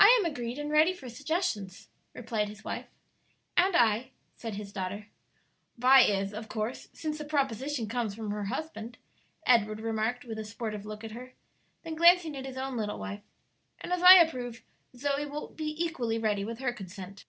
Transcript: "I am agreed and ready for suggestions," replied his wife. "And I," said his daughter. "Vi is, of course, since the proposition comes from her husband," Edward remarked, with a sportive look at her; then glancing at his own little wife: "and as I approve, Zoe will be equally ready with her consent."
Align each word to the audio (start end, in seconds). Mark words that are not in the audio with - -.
"I 0.00 0.08
am 0.18 0.24
agreed 0.24 0.58
and 0.58 0.70
ready 0.70 0.94
for 0.94 1.10
suggestions," 1.10 1.90
replied 2.14 2.48
his 2.48 2.64
wife. 2.64 2.86
"And 3.54 3.76
I," 3.76 4.12
said 4.34 4.54
his 4.54 4.72
daughter. 4.72 5.08
"Vi 5.76 6.00
is, 6.00 6.32
of 6.32 6.48
course, 6.48 6.88
since 6.94 7.18
the 7.18 7.26
proposition 7.26 7.86
comes 7.86 8.14
from 8.14 8.30
her 8.30 8.44
husband," 8.44 8.96
Edward 9.44 9.80
remarked, 9.80 10.24
with 10.24 10.38
a 10.38 10.44
sportive 10.46 10.86
look 10.86 11.04
at 11.04 11.10
her; 11.10 11.34
then 11.82 11.96
glancing 11.96 12.34
at 12.34 12.46
his 12.46 12.56
own 12.56 12.78
little 12.78 12.98
wife: 12.98 13.20
"and 13.82 13.92
as 13.92 14.02
I 14.02 14.14
approve, 14.14 14.62
Zoe 14.96 15.26
will 15.26 15.48
be 15.48 15.66
equally 15.84 16.16
ready 16.18 16.46
with 16.46 16.58
her 16.60 16.72
consent." 16.72 17.26